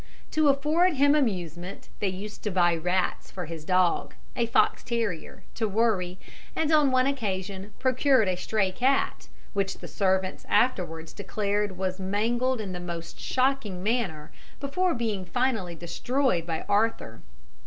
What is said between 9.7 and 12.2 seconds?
the servants afterwards declared was